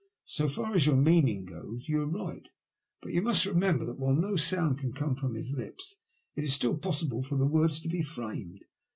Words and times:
So 0.25 0.47
far 0.47 0.73
as 0.73 0.87
your 0.87 0.95
meaning 0.95 1.45
goes, 1.45 1.87
you 1.87 2.01
are 2.01 2.07
right. 2.07 2.49
But 3.03 3.13
you 3.13 3.21
must 3.21 3.45
remember 3.45 3.85
that, 3.85 3.99
while 3.99 4.15
no 4.15 4.35
sound 4.35 4.79
can 4.79 4.93
come 4.93 5.13
from 5.13 5.35
his 5.35 5.53
lips, 5.53 5.99
it 6.33 6.43
is 6.43 6.55
still 6.55 6.75
possible 6.75 7.21
for 7.21 7.37
the 7.37 7.45
words 7.45 7.79
to 7.81 7.87
be 7.87 8.01
framed. 8.01 8.63